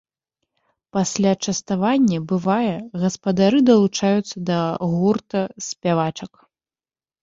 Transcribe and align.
Пасля 0.95 1.33
частавання, 1.47 2.17
бывае, 2.33 2.73
гаспадары 3.05 3.63
далучаюцца 3.71 4.35
да 4.51 4.59
гурта 4.99 5.49
спявачак. 5.71 6.31